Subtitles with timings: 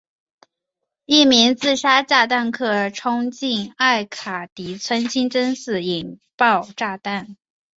[1.05, 7.37] 一名自杀炸弹客冲入了艾卡迪村清真寺引爆炸弹。